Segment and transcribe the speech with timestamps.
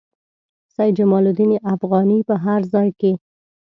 [0.75, 3.11] سید جمال الدین افغاني په هر ځای کې.